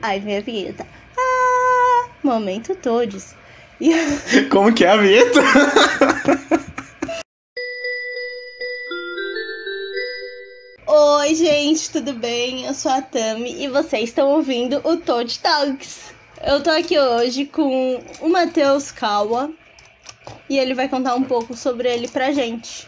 [0.00, 0.86] Ai, minha vinheta.
[1.18, 3.34] Ah, momento todos.
[3.80, 3.90] E...
[4.48, 5.40] Como que é a vinheta?
[10.86, 12.64] Oi, gente, tudo bem?
[12.64, 16.14] Eu sou a Tami e vocês estão ouvindo o Toad Talks.
[16.46, 19.50] Eu tô aqui hoje com o Matheus Kawa
[20.48, 22.86] e ele vai contar um pouco sobre ele pra gente.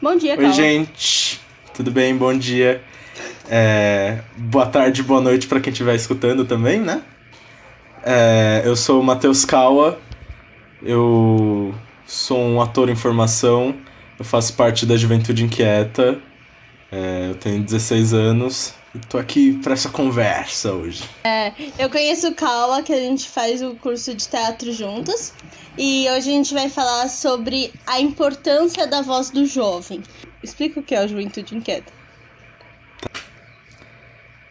[0.00, 0.48] Bom dia, Kawa.
[0.48, 1.40] Oi, gente.
[1.74, 2.16] Tudo bem?
[2.16, 2.80] Bom dia.
[3.48, 7.02] É, boa tarde, boa noite para quem estiver escutando também, né?
[8.02, 9.98] É, eu sou o Matheus Kawa,
[10.82, 11.74] eu
[12.06, 13.74] sou um ator em formação,
[14.18, 16.18] eu faço parte da Juventude Inquieta,
[16.90, 21.04] é, eu tenho 16 anos e tô aqui para essa conversa hoje.
[21.24, 25.32] É, eu conheço o Kawa, que a gente faz o curso de teatro juntos,
[25.76, 30.02] e hoje a gente vai falar sobre a importância da voz do jovem.
[30.42, 32.03] Explica o que é a Juventude Inquieta.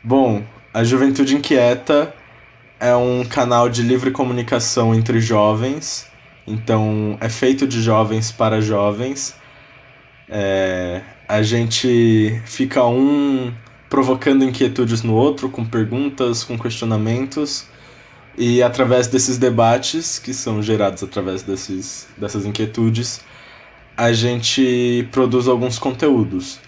[0.06, 0.44] Bom,
[0.74, 2.14] a Juventude Inquieta
[2.78, 6.08] é um canal de livre comunicação entre jovens.
[6.46, 9.34] Então, é feito de jovens para jovens.
[10.28, 13.54] É, a gente fica um
[13.90, 17.66] provocando inquietudes no outro, com perguntas, com questionamentos.
[18.38, 23.22] E através desses debates, que são gerados através desses, dessas inquietudes,
[23.96, 26.60] a gente produz alguns conteúdos.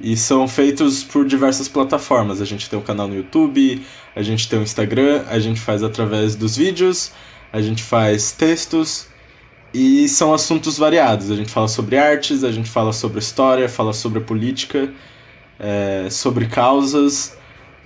[0.00, 2.40] E são feitos por diversas plataformas.
[2.40, 5.82] A gente tem um canal no YouTube, a gente tem um Instagram, a gente faz
[5.82, 7.12] através dos vídeos,
[7.52, 9.08] a gente faz textos
[9.74, 11.30] e são assuntos variados.
[11.30, 14.92] A gente fala sobre artes, a gente fala sobre história, fala sobre política,
[15.58, 17.36] é, sobre causas.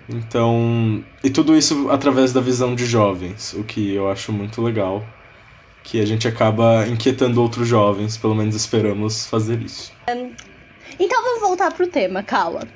[0.09, 5.05] Então, e tudo isso através da visão de jovens, o que eu acho muito legal.
[5.85, 9.93] Que a gente acaba inquietando outros jovens, pelo menos esperamos fazer isso.
[10.99, 12.67] Então vamos voltar pro tema, Kawa.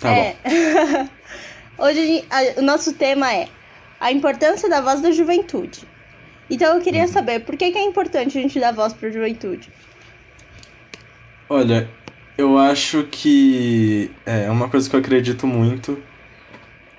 [0.00, 0.36] Tá é...
[1.78, 3.48] Hoje a a- o nosso tema é
[4.00, 5.86] a importância da voz da juventude.
[6.50, 9.70] Então eu queria saber por que, que é importante a gente dar voz pra juventude.
[11.48, 11.88] Olha,
[12.36, 16.02] eu acho que é uma coisa que eu acredito muito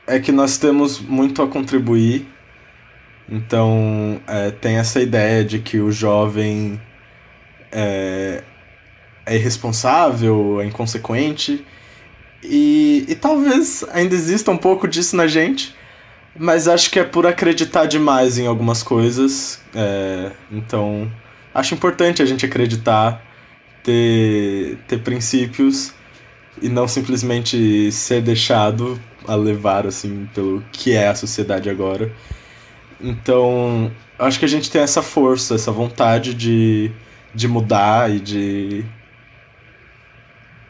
[0.06, 2.28] é que nós temos muito a contribuir.
[3.28, 6.80] Então, é, tem essa ideia de que o jovem
[7.72, 8.44] é,
[9.26, 11.66] é irresponsável, é inconsequente.
[12.44, 15.74] E, e talvez ainda exista um pouco disso na gente,
[16.38, 19.62] mas acho que é por acreditar demais em algumas coisas.
[19.74, 21.12] é, então,
[21.54, 23.24] acho importante a gente acreditar
[23.84, 25.94] ter, ter princípios
[26.62, 32.12] e não simplesmente ser deixado a levar assim pelo que é a sociedade agora.
[33.02, 36.92] Então, acho que a gente tem essa força, essa vontade de,
[37.34, 38.86] de mudar e de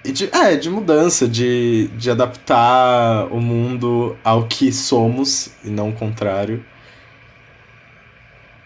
[0.06, 5.90] e de, é, de mudança, de, de adaptar o mundo ao que somos e não
[5.90, 6.64] o contrário.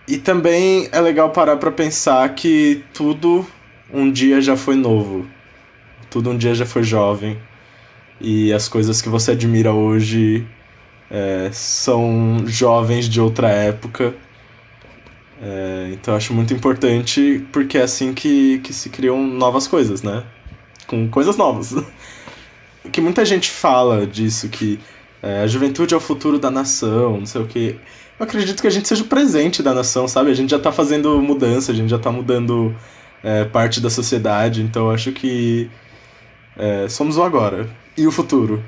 [0.08, 3.46] E também é legal parar pra pensar que tudo
[3.94, 5.28] um dia já foi novo.
[6.10, 7.38] Tudo um dia já foi jovem.
[8.20, 10.48] E as coisas que você admira hoje
[11.12, 14.16] é, são jovens de outra época.
[15.42, 20.24] É, então acho muito importante porque é assim que, que se criam novas coisas, né?
[20.88, 21.76] Com coisas novas.
[22.92, 24.80] que muita gente fala disso, que
[25.22, 27.80] é, a juventude é o futuro da nação, não sei o que.
[28.20, 30.32] Eu acredito que a gente seja o presente da nação, sabe?
[30.32, 32.76] A gente já tá fazendo mudança, a gente já tá mudando
[33.24, 35.70] é, parte da sociedade, então acho que
[36.56, 38.64] é, somos o agora e o futuro.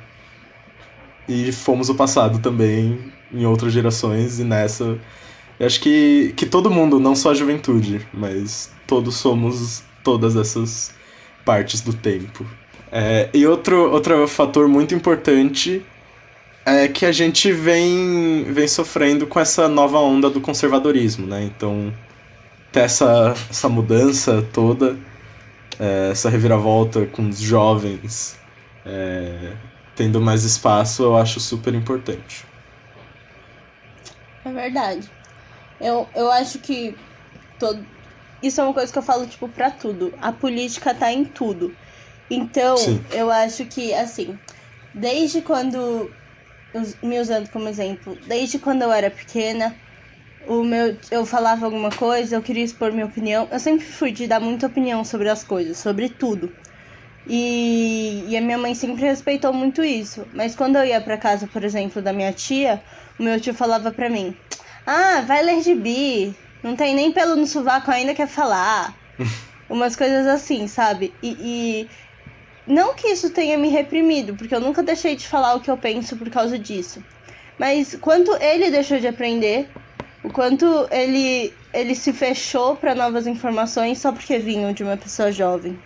[1.28, 4.98] E fomos o passado também em outras gerações e nessa.
[5.60, 10.92] Eu acho que, que todo mundo, não só a juventude, mas todos somos todas essas
[11.46, 12.46] partes do tempo.
[12.92, 15.86] É, e outro, outro fator muito importante
[16.66, 21.44] é que a gente vem, vem sofrendo com essa nova onda do conservadorismo, né?
[21.44, 21.94] Então,
[22.72, 24.98] ter essa, essa mudança toda,
[25.80, 28.38] é, essa reviravolta com os jovens
[28.86, 29.54] é,
[29.96, 32.46] tendo mais espaço, eu acho super importante.
[34.46, 35.10] É verdade.
[35.80, 36.96] Eu, eu acho que
[37.60, 37.86] todo...
[38.42, 40.16] isso é uma coisa que eu falo, tipo, pra tudo.
[40.20, 41.76] A política tá em tudo.
[42.30, 43.04] Então, Sim.
[43.14, 44.40] eu acho que, assim,
[44.94, 46.14] desde quando.
[47.02, 49.76] Me usando como exemplo, desde quando eu era pequena,
[50.42, 53.48] o meu, eu falava alguma coisa, eu queria expor minha opinião.
[53.52, 56.56] Eu sempre fui de dar muita opinião sobre as coisas, sobre tudo.
[57.26, 60.28] E, e a minha mãe sempre respeitou muito isso.
[60.34, 62.84] Mas quando eu ia pra casa, por exemplo, da minha tia,
[63.20, 64.36] o meu tio falava pra mim:
[64.86, 66.36] Ah, vai ler gibi.
[66.64, 68.96] Não tem nem pelo no sovaco ainda quer falar.
[69.70, 71.14] Umas coisas assim, sabe?
[71.22, 71.90] E, e
[72.66, 75.78] não que isso tenha me reprimido, porque eu nunca deixei de falar o que eu
[75.78, 77.04] penso por causa disso.
[77.58, 79.70] mas quanto ele deixou de aprender,
[80.24, 85.32] o quanto ele, ele se fechou para novas informações só porque vinham de uma pessoa
[85.32, 85.80] jovem.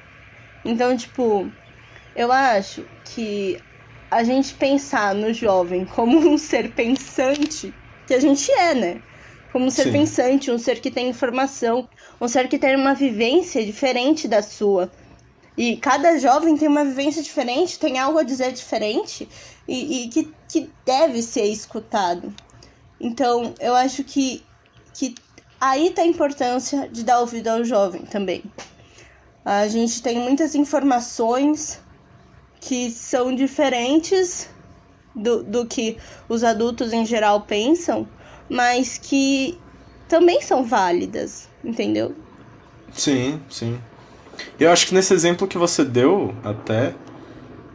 [0.66, 1.52] Então, tipo,
[2.16, 3.60] eu acho que
[4.10, 7.74] a gente pensar no jovem como um ser pensante,
[8.06, 9.02] que a gente é, né?
[9.53, 9.91] Como um ser Sim.
[9.91, 11.88] pensante, um ser que tem informação,
[12.19, 14.91] um ser que tem uma vivência diferente da sua.
[15.55, 19.29] E cada jovem tem uma vivência diferente, tem algo a dizer diferente
[19.67, 22.33] e, e que, que deve ser escutado.
[23.00, 24.44] Então, eu acho que,
[24.91, 25.13] que
[25.61, 28.44] aí tá a importância de dar ouvido ao jovem também.
[29.45, 31.79] A gente tem muitas informações
[32.59, 34.50] que são diferentes
[35.15, 35.97] do, do que
[36.27, 38.07] os adultos em geral pensam,
[38.50, 39.57] mas que
[40.07, 42.13] também são válidas, entendeu?
[42.92, 43.80] Sim, sim.
[44.60, 46.94] Eu acho que nesse exemplo que você deu, até,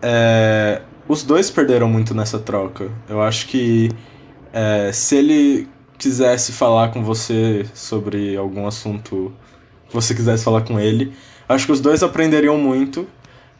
[0.02, 2.90] é, os dois perderam muito nessa troca.
[3.08, 3.90] Eu acho que
[4.52, 9.32] é, se ele quisesse falar com você sobre algum assunto
[9.88, 11.12] que você quisesse falar com ele,
[11.48, 13.06] acho que os dois aprenderiam muito,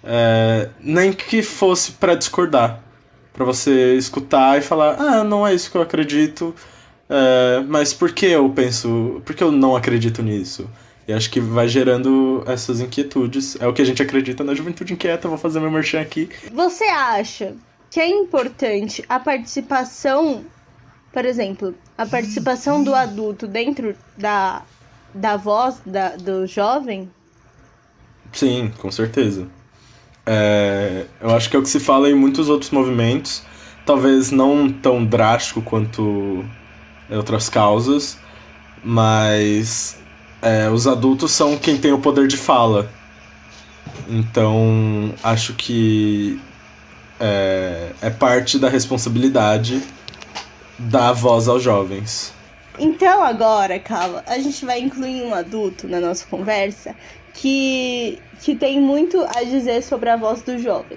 [0.04, 2.80] é, nem que fosse para discordar,
[3.32, 6.54] para você escutar e falar, ah, não é isso que eu acredito,
[7.08, 10.68] é, mas por que eu penso, por que eu não acredito nisso?
[11.06, 13.56] E acho que vai gerando essas inquietudes.
[13.58, 15.26] É o que a gente acredita na juventude inquieta.
[15.26, 16.28] Vou fazer meu merchan aqui.
[16.52, 17.54] Você acha
[17.90, 20.44] que é importante a participação,
[21.10, 24.62] por exemplo, a participação do adulto dentro da,
[25.14, 27.10] da voz da, do jovem?
[28.30, 29.48] Sim, com certeza.
[30.26, 33.42] É, eu acho que é o que se fala em muitos outros movimentos,
[33.86, 36.44] talvez não tão drástico quanto
[37.16, 38.18] outras causas,
[38.82, 39.98] mas
[40.42, 42.90] é, os adultos são quem tem o poder de fala.
[44.08, 46.40] Então, acho que
[47.20, 49.82] é, é parte da responsabilidade
[50.78, 52.32] dar voz aos jovens.
[52.78, 56.94] Então, agora, Carla, a gente vai incluir um adulto na nossa conversa
[57.34, 60.96] que, que tem muito a dizer sobre a voz do jovem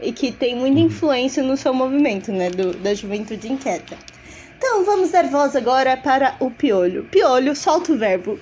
[0.00, 0.86] e que tem muita uhum.
[0.86, 3.96] influência no seu movimento, né, do, da juventude inquieta.
[4.62, 7.08] Então, vamos dar voz agora para o Piolho.
[7.08, 8.38] Piolho, solta o verbo.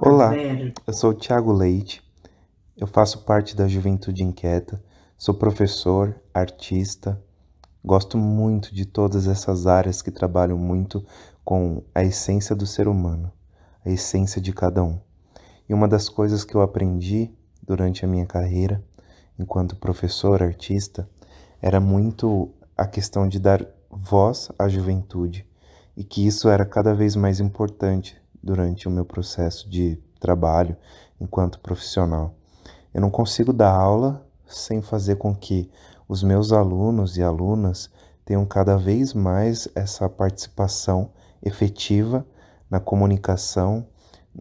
[0.00, 0.32] Olá,
[0.86, 2.02] eu sou o Thiago Leite,
[2.74, 4.82] eu faço parte da Juventude Inquieta,
[5.18, 7.22] sou professor, artista,
[7.84, 11.04] gosto muito de todas essas áreas que trabalham muito
[11.44, 13.30] com a essência do ser humano,
[13.84, 14.98] a essência de cada um.
[15.68, 17.30] E uma das coisas que eu aprendi
[17.62, 18.82] durante a minha carreira
[19.38, 21.06] enquanto professor, artista,
[21.60, 25.46] era muito a questão de dar voz à juventude
[25.96, 30.76] e que isso era cada vez mais importante durante o meu processo de trabalho
[31.20, 32.34] enquanto profissional.
[32.94, 35.70] Eu não consigo dar aula sem fazer com que
[36.08, 37.90] os meus alunos e alunas
[38.24, 41.10] tenham cada vez mais essa participação
[41.42, 42.26] efetiva
[42.70, 43.86] na comunicação,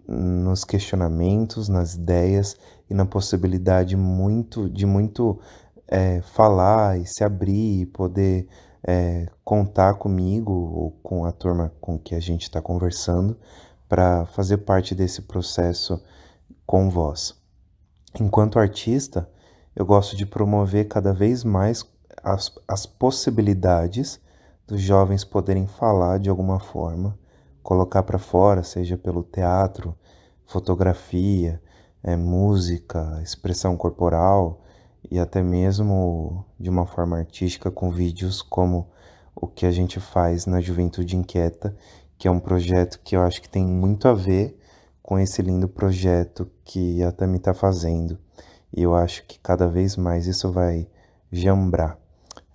[0.07, 2.55] nos questionamentos, nas ideias
[2.89, 5.39] e na possibilidade muito de muito
[5.87, 8.47] é, falar e se abrir e poder
[8.85, 13.37] é, contar comigo ou com a turma com que a gente está conversando
[13.87, 16.01] para fazer parte desse processo
[16.65, 17.35] com vós.
[18.19, 19.29] Enquanto artista,
[19.75, 21.85] eu gosto de promover cada vez mais
[22.23, 24.19] as, as possibilidades
[24.65, 27.17] dos jovens poderem falar de alguma forma,
[27.63, 29.95] colocar para fora, seja pelo teatro,
[30.45, 31.61] fotografia,
[32.03, 34.61] é, música, expressão corporal
[35.09, 38.89] e até mesmo de uma forma artística com vídeos como
[39.35, 41.75] o que a gente faz na Juventude Inquieta
[42.17, 44.57] que é um projeto que eu acho que tem muito a ver
[45.01, 48.17] com esse lindo projeto que a Tami está fazendo.
[48.75, 50.87] E eu acho que cada vez mais isso vai
[51.31, 51.97] jambrar.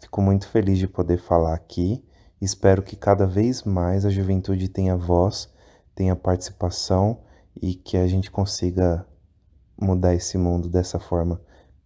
[0.00, 2.04] Fico muito feliz de poder falar aqui.
[2.40, 5.48] Espero que cada vez mais a juventude tenha voz,
[5.94, 7.20] tenha participação
[7.60, 9.06] e que a gente consiga
[9.80, 11.40] mudar esse mundo dessa forma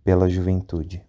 [0.07, 1.03] pela juventude.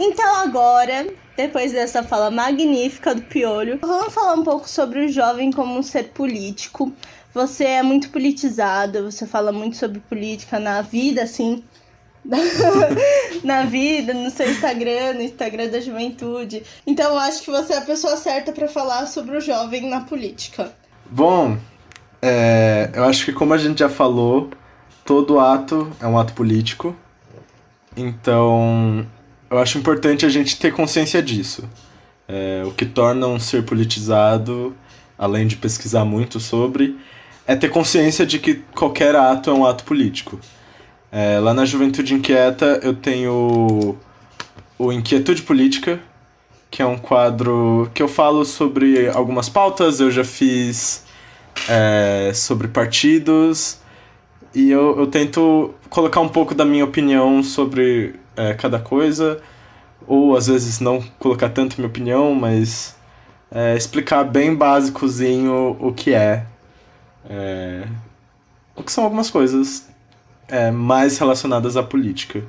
[0.00, 5.52] Então agora, depois dessa fala magnífica do Piolho, vamos falar um pouco sobre o jovem
[5.52, 6.90] como um ser político.
[7.34, 11.62] Você é muito politizado, você fala muito sobre política na vida, assim,
[13.44, 16.62] na vida, no seu Instagram, no Instagram da juventude.
[16.86, 20.00] Então eu acho que você é a pessoa certa para falar sobre o jovem na
[20.00, 20.72] política.
[21.10, 21.58] Bom,
[22.22, 24.48] é, eu acho que como a gente já falou,
[25.08, 26.94] todo ato é um ato político.
[27.96, 29.06] Então,
[29.50, 31.66] eu acho importante a gente ter consciência disso.
[32.28, 34.76] É, o que torna um ser politizado,
[35.16, 36.98] além de pesquisar muito sobre,
[37.46, 40.38] é ter consciência de que qualquer ato é um ato político.
[41.10, 43.96] É, lá na Juventude Inquieta eu tenho
[44.78, 45.98] o Inquietude Política,
[46.70, 50.00] que é um quadro que eu falo sobre algumas pautas.
[50.00, 51.02] Eu já fiz
[51.66, 53.78] é, sobre partidos
[54.54, 59.40] e eu, eu tento colocar um pouco da minha opinião sobre é, cada coisa,
[60.06, 62.96] ou às vezes não colocar tanto minha opinião, mas
[63.50, 66.46] é, explicar bem básicozinho o que é,
[67.28, 67.86] é,
[68.74, 69.88] o que são algumas coisas
[70.48, 72.42] é, mais relacionadas à política.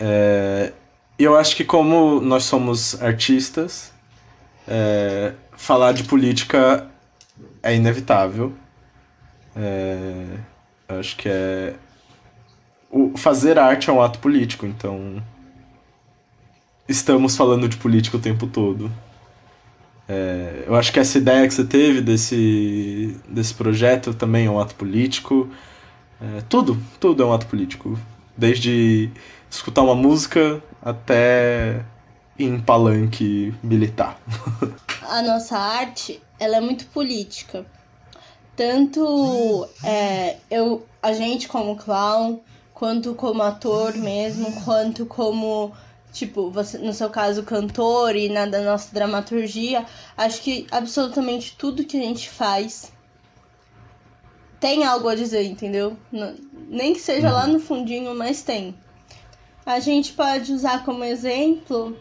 [0.00, 0.72] É,
[1.18, 3.92] eu acho que como nós somos artistas,
[4.66, 6.88] é, falar de política
[7.62, 8.52] é inevitável.
[9.56, 10.38] É,
[10.88, 11.74] acho que é.
[12.90, 15.22] O, fazer arte é um ato político, então.
[16.88, 18.90] Estamos falando de política o tempo todo.
[20.06, 24.60] É, eu acho que essa ideia que você teve desse, desse projeto também é um
[24.60, 25.48] ato político.
[26.20, 27.98] É, tudo, tudo é um ato político.
[28.36, 29.10] Desde
[29.50, 31.84] escutar uma música até
[32.38, 34.20] em palanque militar.
[35.08, 37.64] A nossa arte, ela é muito política.
[38.56, 42.38] Tanto é, eu, a gente como clown,
[42.72, 45.72] quanto como ator mesmo, quanto como,
[46.12, 49.84] tipo, você, no seu caso, cantor e na da nossa dramaturgia,
[50.16, 52.92] acho que absolutamente tudo que a gente faz
[54.60, 55.96] tem algo a dizer, entendeu?
[56.68, 58.74] Nem que seja lá no fundinho, mas tem.
[59.66, 61.96] A gente pode usar como exemplo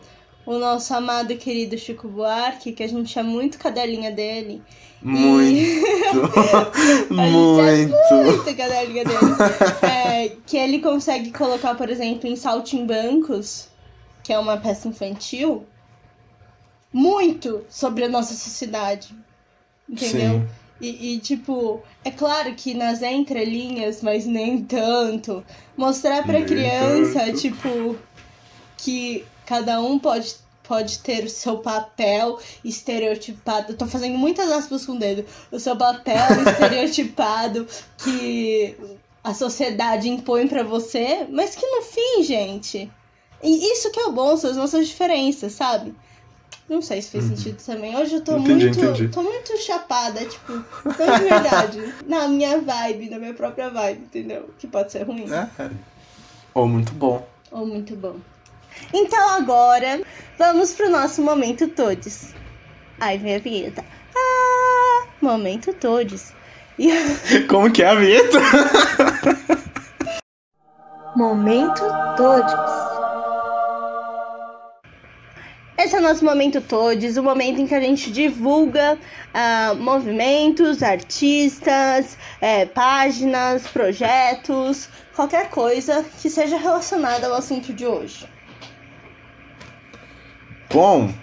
[0.46, 4.62] o nosso amado e querido Chico Buarque, que a gente é muito cadelinha dele.
[5.02, 5.84] Muito!
[7.10, 7.14] E...
[7.14, 7.96] muito!
[7.96, 9.20] É muito cadelinha dele.
[9.82, 13.68] é, que ele consegue colocar, por exemplo, em Saltimbancos,
[14.24, 15.66] que é uma peça infantil,
[16.92, 19.16] muito sobre a nossa sociedade.
[19.90, 20.40] Entendeu?
[20.40, 20.48] Sim.
[20.82, 25.44] E, e, tipo, é claro que nas entrelinhas, mas nem tanto.
[25.78, 27.40] Mostrar pra nem criança, tanto.
[27.40, 27.98] tipo,
[28.78, 33.74] que cada um pode, pode ter o seu papel estereotipado.
[33.74, 35.26] Eu tô fazendo muitas aspas com o dedo.
[35.52, 38.78] O seu papel estereotipado que
[39.24, 42.92] a sociedade impõe para você, mas que no fim, gente.
[43.42, 45.94] E isso que é o bom, são as nossas diferenças, sabe?
[46.68, 47.36] Não sei se fez uhum.
[47.36, 47.96] sentido também.
[47.96, 48.80] Hoje eu tô entendi, muito.
[48.80, 49.08] Entendi.
[49.10, 51.94] tô muito chapada, tipo, de verdade.
[52.08, 54.50] na minha vibe, na minha própria vibe, entendeu?
[54.58, 55.26] Que pode ser ruim.
[55.32, 55.70] É.
[56.54, 57.28] Ou muito bom.
[57.52, 58.16] Ou muito bom.
[58.94, 60.02] Então agora,
[60.38, 62.34] vamos pro nosso momento todos.
[63.00, 63.84] Ai, minha vinheta.
[64.16, 66.32] Ah, momento todos.
[66.78, 66.90] E...
[67.50, 68.40] Como que é a vinheta?
[71.16, 71.82] momento
[72.18, 72.54] todos.
[75.78, 80.82] Esse é o nosso momento todos, o momento em que a gente divulga uh, movimentos,
[80.82, 88.26] artistas, é, páginas, projetos, qualquer coisa que seja relacionada ao assunto de hoje.
[90.74, 91.14] Bom,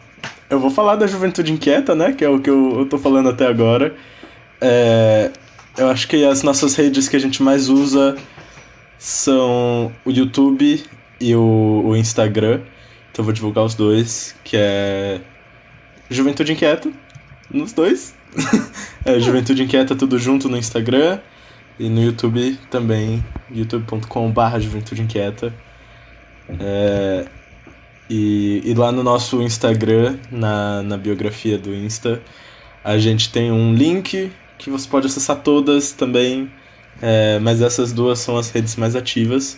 [0.48, 2.12] eu vou falar da Juventude Inquieta, né?
[2.12, 3.96] Que é o que eu, eu tô falando até agora.
[4.60, 5.32] É,
[5.76, 8.16] eu acho que as nossas redes que a gente mais usa
[8.96, 10.84] são o YouTube
[11.20, 12.60] e o, o Instagram.
[13.10, 15.20] Então eu vou divulgar os dois, que é
[16.08, 16.88] Juventude Inquieta,
[17.50, 18.14] nos dois.
[19.04, 21.18] é Juventude Inquieta tudo junto no Instagram
[21.76, 25.52] e no YouTube também, youtube.com.br Juventude Inquieta.
[26.60, 27.26] É,
[28.10, 32.20] e, e lá no nosso Instagram, na, na biografia do Insta,
[32.82, 36.50] a gente tem um link que você pode acessar todas também,
[37.00, 39.56] é, mas essas duas são as redes mais ativas.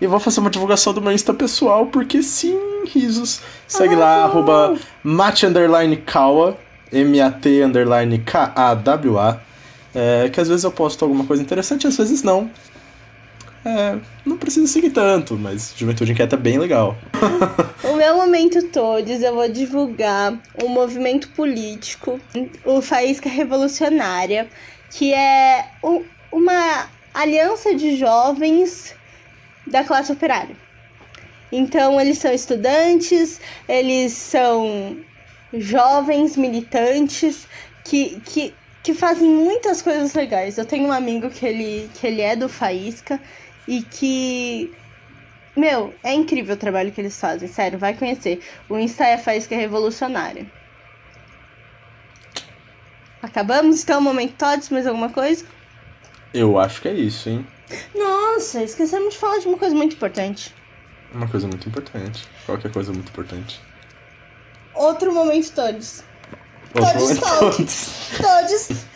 [0.00, 3.40] E vou fazer uma divulgação do meu Insta pessoal, porque sim, risos.
[3.66, 6.58] Segue ah, lá, arroba mate underline kawa,
[6.92, 9.40] M-A-T underline K-A-W-A.
[9.94, 12.50] É, que às vezes eu posto alguma coisa interessante, às vezes não.
[13.64, 16.96] É, não precisa seguir tanto, mas Juventude Inquieta é bem legal.
[17.84, 22.20] o meu momento todos, eu vou divulgar um movimento político,
[22.64, 24.48] o Faísca Revolucionária,
[24.90, 25.70] que é
[26.30, 28.94] uma aliança de jovens
[29.66, 30.56] da classe operária.
[31.50, 34.96] Então, eles são estudantes, eles são
[35.52, 37.46] jovens militantes
[37.84, 40.58] que, que, que fazem muitas coisas legais.
[40.58, 43.18] Eu tenho um amigo que ele, que ele é do Faísca
[43.68, 44.72] e que.
[45.54, 48.40] Meu, é incrível o trabalho que eles fazem, sério, vai conhecer.
[48.68, 50.50] O Insta é Faísca Revolucionária.
[53.20, 55.44] Acabamos então, momento todos, mais alguma coisa?
[56.32, 57.46] Eu acho que é isso, hein?
[57.94, 60.54] Nossa, esquecemos de falar de uma coisa muito importante.
[61.12, 62.26] Uma coisa muito importante.
[62.46, 63.60] Qualquer coisa muito importante.
[64.74, 66.04] Outro momento todos.
[66.72, 68.10] Todos Talks.
[68.18, 68.86] Todos.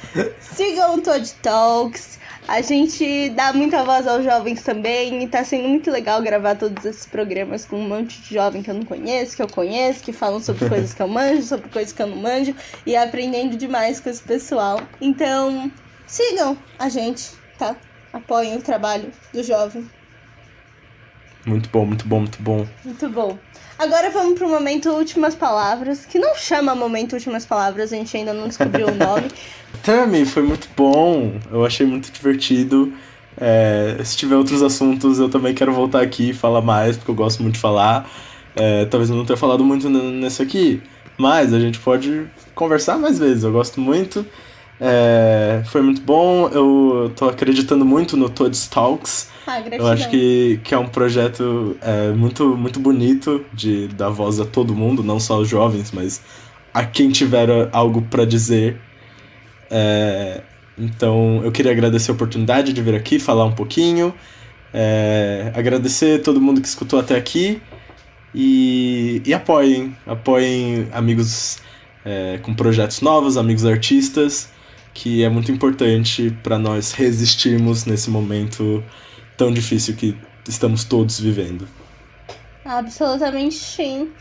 [0.41, 2.21] Sigam o Todd Talks.
[2.49, 6.85] A gente dá muita voz aos jovens também e tá sendo muito legal gravar todos
[6.85, 10.13] esses programas com um monte de jovem que eu não conheço, que eu conheço, que
[10.13, 14.01] falam sobre coisas que eu manjo, sobre coisas que eu não manjo e aprendendo demais
[14.01, 14.81] com esse pessoal.
[15.01, 15.71] Então,
[16.07, 17.77] sigam a gente, tá?
[18.13, 19.89] Apoiem o trabalho do jovem.
[21.45, 22.67] Muito bom, muito bom, muito bom.
[22.85, 23.39] Muito bom.
[23.79, 28.33] Agora vamos pro momento Últimas Palavras, que não chama momento Últimas Palavras, a gente ainda
[28.33, 29.29] não descobriu o nome.
[29.83, 31.33] Tami, foi muito bom.
[31.51, 32.93] Eu achei muito divertido.
[33.37, 37.15] É, se tiver outros assuntos, eu também quero voltar aqui e falar mais, porque eu
[37.15, 38.09] gosto muito de falar.
[38.55, 40.81] É, talvez eu não tenha falado muito nesse aqui,
[41.19, 43.43] mas a gente pode conversar mais vezes.
[43.43, 44.25] Eu gosto muito.
[44.81, 46.49] É, foi muito bom.
[46.49, 49.32] Eu tô acreditando muito no Toad's Talks.
[49.47, 54.39] Ah, Eu acho que, que é um projeto é, muito, muito bonito de dar voz
[54.39, 56.23] a todo mundo, não só aos jovens, mas
[56.73, 58.81] a quem tiver algo para dizer.
[59.69, 60.43] É,
[60.79, 64.15] então eu queria agradecer a oportunidade de vir aqui falar um pouquinho.
[64.73, 67.61] É, agradecer todo mundo que escutou até aqui.
[68.35, 71.59] E, e apoiem, apoiem amigos
[72.05, 74.51] é, com projetos novos, amigos artistas,
[74.95, 78.83] que é muito importante para nós resistirmos nesse momento
[79.43, 80.17] tão difícil que
[80.49, 81.67] estamos todos vivendo.
[82.65, 84.13] Absolutamente sim.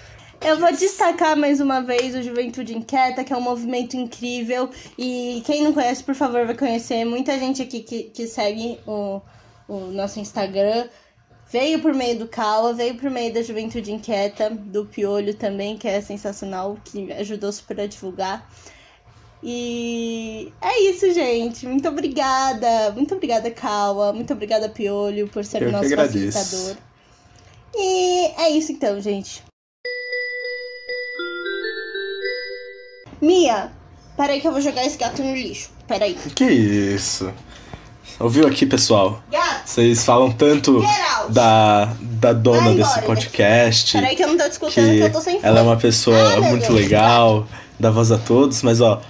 [0.43, 4.71] Eu vou destacar mais uma vez o Juventude Inquieta, que é um movimento incrível.
[4.97, 7.05] E quem não conhece, por favor, vai conhecer.
[7.05, 9.21] Muita gente aqui que, que segue o,
[9.67, 10.87] o nosso Instagram
[11.51, 15.87] veio por meio do Cala, veio por meio da Juventude Inquieta, do Piolho também, que
[15.87, 18.49] é sensacional, que ajudou super a divulgar.
[19.43, 21.65] E é isso, gente.
[21.65, 22.91] Muito obrigada.
[22.95, 24.13] Muito obrigada, Kawa.
[24.13, 26.75] Muito obrigada, Piolho, por ser Eu o nosso facilitador.
[27.75, 29.41] E é isso então, gente.
[33.21, 33.71] Mia,
[34.17, 35.69] peraí que eu vou jogar esse gato no lixo.
[35.87, 36.15] Peraí.
[36.35, 37.31] Que isso?
[38.19, 39.21] Ouviu aqui, pessoal?
[39.31, 40.81] Gato, Vocês falam tanto
[41.29, 43.93] da, da dona desse embora podcast.
[43.93, 45.47] Peraí que eu não tô discutindo que, que eu tô sem fome.
[45.47, 46.75] ela é uma pessoa Ah, muito Deus.
[46.81, 47.47] legal,
[47.79, 49.01] dá voz a todos, mas ó,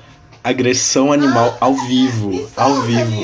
[0.43, 3.21] agressão animal ao vivo, ao vivo.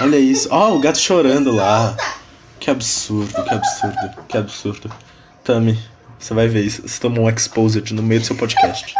[0.00, 1.88] Olha isso, ó, o gato chorando lá.
[1.88, 2.18] Solta.
[2.60, 4.92] Que absurdo, que absurdo, que absurdo.
[5.44, 5.78] Tami,
[6.18, 8.94] você vai ver isso, você tomou um exposed no meio do seu podcast.